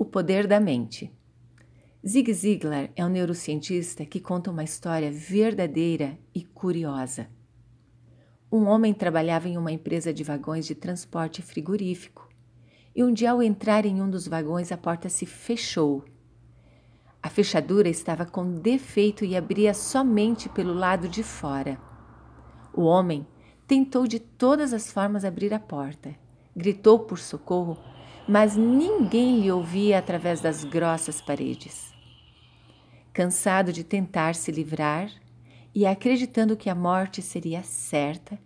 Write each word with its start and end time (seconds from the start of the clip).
O 0.00 0.04
poder 0.06 0.46
da 0.46 0.58
mente. 0.58 1.12
Zig 2.08 2.32
Ziglar 2.32 2.90
é 2.96 3.04
um 3.04 3.10
neurocientista 3.10 4.06
que 4.06 4.18
conta 4.18 4.50
uma 4.50 4.64
história 4.64 5.12
verdadeira 5.12 6.18
e 6.34 6.42
curiosa. 6.42 7.28
Um 8.50 8.64
homem 8.64 8.94
trabalhava 8.94 9.46
em 9.46 9.58
uma 9.58 9.70
empresa 9.70 10.10
de 10.10 10.24
vagões 10.24 10.64
de 10.64 10.74
transporte 10.74 11.42
frigorífico 11.42 12.26
e 12.96 13.04
um 13.04 13.12
dia, 13.12 13.32
ao 13.32 13.42
entrar 13.42 13.84
em 13.84 14.00
um 14.00 14.08
dos 14.08 14.26
vagões, 14.26 14.72
a 14.72 14.78
porta 14.78 15.10
se 15.10 15.26
fechou. 15.26 16.02
A 17.22 17.28
fechadura 17.28 17.90
estava 17.90 18.24
com 18.24 18.54
defeito 18.54 19.22
e 19.22 19.36
abria 19.36 19.74
somente 19.74 20.48
pelo 20.48 20.72
lado 20.72 21.10
de 21.10 21.22
fora. 21.22 21.78
O 22.72 22.84
homem 22.84 23.26
tentou 23.66 24.06
de 24.06 24.18
todas 24.18 24.72
as 24.72 24.90
formas 24.90 25.26
abrir 25.26 25.52
a 25.52 25.60
porta, 25.60 26.16
gritou 26.56 27.00
por 27.00 27.18
socorro, 27.18 27.76
mas 28.30 28.56
ninguém 28.56 29.40
lhe 29.40 29.50
ouvia 29.50 29.98
através 29.98 30.40
das 30.40 30.62
grossas 30.62 31.20
paredes. 31.20 31.92
Cansado 33.12 33.72
de 33.72 33.82
tentar 33.82 34.36
se 34.36 34.52
livrar, 34.52 35.10
e, 35.74 35.84
acreditando 35.84 36.56
que 36.56 36.70
a 36.70 36.74
morte 36.74 37.20
seria 37.20 37.64
certa, 37.64 38.38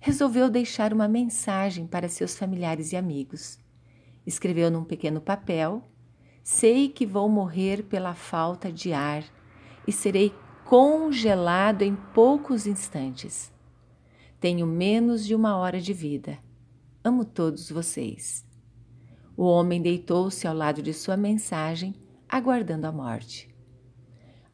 resolveu 0.00 0.50
deixar 0.50 0.92
uma 0.92 1.08
mensagem 1.08 1.86
para 1.86 2.10
seus 2.10 2.36
familiares 2.36 2.92
e 2.92 2.96
amigos. 2.96 3.58
Escreveu 4.26 4.70
num 4.70 4.84
pequeno 4.84 5.20
papel: 5.20 5.82
Sei 6.42 6.88
que 6.88 7.06
vou 7.06 7.26
morrer 7.26 7.84
pela 7.84 8.14
falta 8.14 8.70
de 8.70 8.92
ar 8.92 9.24
e 9.86 9.92
serei 9.92 10.34
congelado 10.64 11.82
em 11.82 11.96
poucos 12.14 12.66
instantes. 12.66 13.50
Tenho 14.40 14.66
menos 14.66 15.24
de 15.24 15.34
uma 15.34 15.56
hora 15.56 15.80
de 15.80 15.94
vida. 15.94 16.38
Amo 17.02 17.24
todos 17.24 17.70
vocês. 17.70 18.46
O 19.36 19.44
homem 19.44 19.82
deitou-se 19.82 20.46
ao 20.46 20.54
lado 20.54 20.82
de 20.82 20.94
sua 20.94 21.16
mensagem, 21.16 21.94
aguardando 22.28 22.86
a 22.86 22.92
morte. 22.92 23.54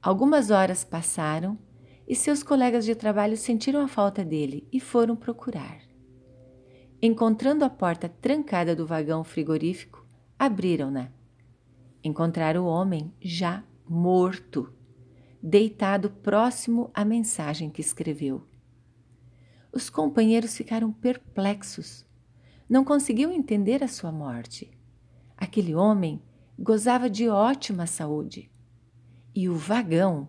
Algumas 0.02 0.50
horas 0.50 0.82
passaram 0.82 1.56
e 2.08 2.16
seus 2.16 2.42
colegas 2.42 2.84
de 2.84 2.94
trabalho 2.94 3.36
sentiram 3.36 3.80
a 3.80 3.88
falta 3.88 4.24
dele 4.24 4.66
e 4.72 4.80
foram 4.80 5.14
procurar. 5.14 5.78
Encontrando 7.00 7.64
a 7.64 7.70
porta 7.70 8.08
trancada 8.08 8.74
do 8.74 8.86
vagão 8.86 9.22
frigorífico, 9.22 10.04
abriram-na. 10.38 11.12
Encontraram 12.02 12.64
o 12.64 12.68
homem 12.68 13.12
já 13.20 13.62
morto, 13.88 14.72
deitado 15.40 16.10
próximo 16.10 16.90
à 16.92 17.04
mensagem 17.04 17.70
que 17.70 17.80
escreveu. 17.80 18.46
Os 19.72 19.88
companheiros 19.88 20.56
ficaram 20.56 20.92
perplexos. 20.92 22.04
Não 22.72 22.86
conseguiam 22.86 23.30
entender 23.30 23.84
a 23.84 23.86
sua 23.86 24.10
morte. 24.10 24.70
Aquele 25.36 25.74
homem 25.74 26.22
gozava 26.58 27.10
de 27.10 27.28
ótima 27.28 27.86
saúde 27.86 28.50
e 29.34 29.46
o 29.46 29.54
vagão 29.54 30.26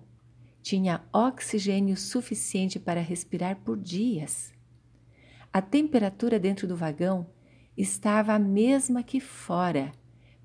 tinha 0.61 1.05
oxigênio 1.13 1.95
suficiente 1.95 2.77
para 2.77 3.00
respirar 3.00 3.61
por 3.63 3.80
dias. 3.80 4.52
A 5.53 5.61
temperatura 5.61 6.38
dentro 6.38 6.67
do 6.67 6.75
vagão 6.75 7.25
estava 7.77 8.33
a 8.33 8.39
mesma 8.39 9.03
que 9.03 9.22
fora, 9.22 9.94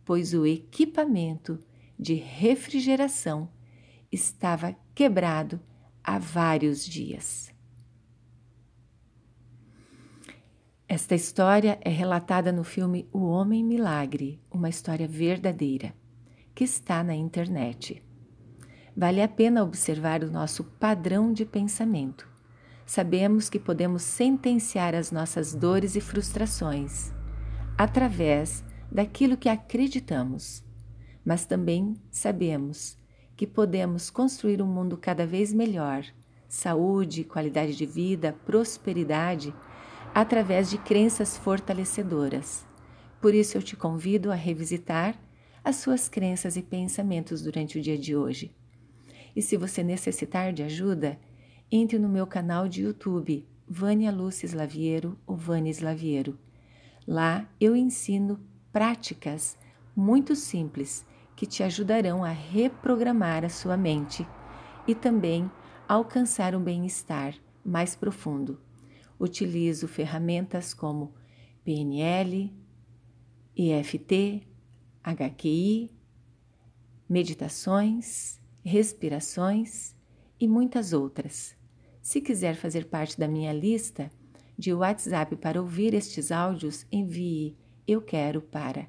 pois 0.05 0.33
o 0.33 0.47
equipamento 0.47 1.59
de 1.99 2.15
refrigeração 2.15 3.51
estava 4.13 4.77
quebrado 4.95 5.61
há 6.05 6.17
vários 6.17 6.87
dias. 6.87 7.53
Esta 10.91 11.15
história 11.15 11.79
é 11.83 11.91
relatada 11.91 12.51
no 12.51 12.65
filme 12.65 13.07
O 13.13 13.27
Homem 13.27 13.63
Milagre, 13.63 14.41
uma 14.51 14.71
história 14.71 15.07
verdadeira, 15.07 15.93
que 16.55 16.65
está 16.65 17.05
na 17.05 17.15
internet. 17.15 18.03
Vale 18.97 19.21
a 19.21 19.29
pena 19.29 19.63
observar 19.63 20.25
o 20.25 20.31
nosso 20.31 20.65
padrão 20.65 21.31
de 21.31 21.45
pensamento. 21.45 22.27
Sabemos 22.87 23.51
que 23.51 23.59
podemos 23.59 24.01
sentenciar 24.01 24.95
as 24.95 25.13
nossas 25.13 25.55
dores 25.55 25.95
e 25.95 26.01
frustrações 26.01 27.13
através 27.77 28.65
daquilo 28.91 29.37
que 29.37 29.51
acreditamos, 29.51 30.65
mas 31.23 31.45
também 31.45 31.97
sabemos 32.11 32.97
que 33.37 33.47
podemos 33.47 34.09
construir 34.09 34.63
um 34.63 34.67
mundo 34.67 34.97
cada 34.97 35.27
vez 35.27 35.53
melhor, 35.53 36.03
saúde, 36.49 37.25
qualidade 37.25 37.77
de 37.77 37.85
vida, 37.85 38.35
prosperidade, 38.47 39.55
através 40.15 40.71
de 40.71 40.79
crenças 40.79 41.37
fortalecedoras. 41.37 42.67
Por 43.21 43.35
isso 43.35 43.57
eu 43.57 43.63
te 43.63 43.77
convido 43.77 44.31
a 44.31 44.35
revisitar 44.35 45.19
as 45.65 45.77
suas 45.77 46.09
crenças 46.09 46.57
e 46.57 46.63
pensamentos 46.63 47.43
durante 47.43 47.79
o 47.79 47.83
dia 47.83 47.99
de 47.99 48.17
hoje. 48.17 48.55
E 49.35 49.43
se 49.43 49.57
você 49.57 49.83
necessitar 49.83 50.53
de 50.53 50.63
ajuda, 50.63 51.19
entre 51.71 51.99
no 51.99 52.09
meu 52.09 52.27
canal 52.27 52.69
de 52.69 52.83
YouTube, 52.83 53.47
Vânia 53.67 54.11
Lúcia 54.11 54.47
Slaviero 54.47 55.19
ou 55.27 55.37
Vânia 55.37 55.71
Slaviero. 55.71 56.39
Lá 57.07 57.47
eu 57.61 57.77
ensino 57.77 58.41
práticas 58.73 59.59
muito 59.95 60.35
simples 60.35 61.07
que 61.37 61.47
te 61.47 61.63
ajudarão 61.63 62.25
a 62.25 62.31
reprogramar 62.31 63.45
a 63.45 63.49
sua 63.49 63.77
mente 63.77 64.27
e 64.87 64.95
também 64.95 65.51
alcançar 65.87 66.55
um 66.55 66.61
bem-estar 66.61 67.35
mais 67.65 67.95
profundo. 67.95 68.59
Utilizo 69.19 69.89
ferramentas 69.89 70.73
como 70.73 71.15
PNL, 71.65 72.53
EFT, 73.57 74.47
HQI, 75.03 75.91
meditações 77.09 78.39
respirações 78.69 79.97
e 80.39 80.47
muitas 80.47 80.93
outras. 80.93 81.57
Se 82.03 82.21
quiser 82.21 82.55
fazer 82.55 82.85
parte 82.87 83.19
da 83.19 83.27
minha 83.27 83.51
lista 83.53 84.09
de 84.57 84.73
WhatsApp 84.75 85.35
para 85.37 85.61
ouvir 85.61 85.95
estes 85.95 86.31
áudios, 86.31 86.87
envie 86.93 87.57
Eu 87.87 88.03
Quero 88.03 88.43
para 88.43 88.87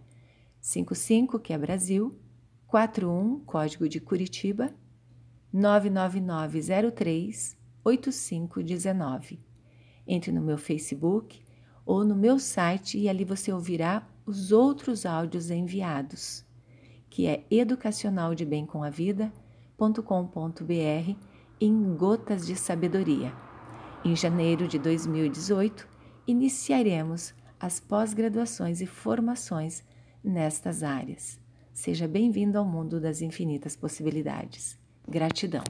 55, 0.61 1.39
que 1.39 1.53
é 1.53 1.57
Brasil, 1.57 2.19
41, 2.67 3.39
código 3.45 3.87
de 3.87 4.01
Curitiba, 4.01 4.75
99903 5.53 7.57
8519. 7.83 9.48
Entre 10.09 10.31
no 10.31 10.41
meu 10.41 10.57
Facebook 10.57 11.41
ou 11.85 12.03
no 12.03 12.15
meu 12.15 12.39
site 12.39 12.97
e 12.97 13.07
ali 13.07 13.23
você 13.23 13.53
ouvirá 13.53 14.05
os 14.25 14.51
outros 14.51 15.05
áudios 15.05 15.49
enviados, 15.51 16.43
que 17.09 17.27
é 17.27 17.45
Educacional 17.49 18.35
de 18.35 18.43
Bem 18.43 18.65
com 18.65 18.83
a 18.83 18.89
Vida 18.89 19.31
www.sabedoria.com.br 19.79 21.15
em 21.61 21.95
Gotas 21.95 22.45
de 22.45 22.55
Sabedoria. 22.55 23.33
Em 24.03 24.15
janeiro 24.15 24.67
de 24.67 24.77
2018, 24.77 25.87
iniciaremos 26.27 27.33
as 27.59 27.79
pós-graduações 27.79 28.81
e 28.81 28.85
formações 28.85 29.83
nestas 30.23 30.83
áreas. 30.83 31.39
Seja 31.73 32.07
bem-vindo 32.07 32.57
ao 32.57 32.65
mundo 32.65 32.99
das 32.99 33.21
infinitas 33.21 33.75
possibilidades. 33.75 34.77
Gratidão. 35.07 35.63